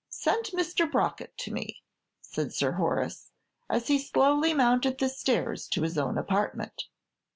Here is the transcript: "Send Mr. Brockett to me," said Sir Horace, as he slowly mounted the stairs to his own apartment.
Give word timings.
"Send 0.09 0.45
Mr. 0.45 0.91
Brockett 0.91 1.37
to 1.37 1.53
me," 1.53 1.83
said 2.21 2.51
Sir 2.55 2.71
Horace, 2.71 3.29
as 3.69 3.85
he 3.87 3.99
slowly 3.99 4.51
mounted 4.51 4.97
the 4.97 5.09
stairs 5.09 5.67
to 5.67 5.83
his 5.83 5.95
own 5.95 6.17
apartment. 6.17 6.85